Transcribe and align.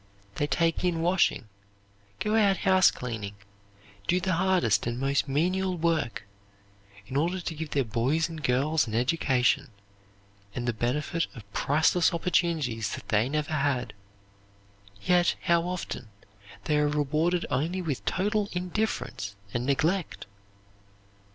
They 0.33 0.47
take 0.47 0.83
in 0.83 1.03
washing, 1.03 1.47
go 2.19 2.35
out 2.35 2.57
house 2.65 2.89
cleaning, 2.89 3.35
do 4.07 4.19
the 4.19 4.33
hardest 4.33 4.87
and 4.87 4.99
most 4.99 5.27
menial 5.27 5.77
work, 5.77 6.25
in 7.05 7.15
order 7.15 7.39
to 7.39 7.53
give 7.53 7.69
their 7.69 7.83
boys 7.83 8.27
and 8.27 8.43
girls 8.43 8.87
an 8.87 8.95
education 8.95 9.69
and 10.55 10.67
the 10.67 10.73
benefit 10.73 11.27
of 11.35 11.53
priceless 11.53 12.15
opportunities 12.15 12.95
that 12.95 13.09
they 13.09 13.29
never 13.29 13.53
had; 13.53 13.93
yet, 15.03 15.35
how 15.43 15.65
often, 15.67 16.09
they 16.63 16.79
are 16.79 16.87
rewarded 16.87 17.45
only 17.51 17.79
with 17.79 18.03
total 18.03 18.49
indifference 18.53 19.35
and 19.53 19.67
neglect! 19.67 20.25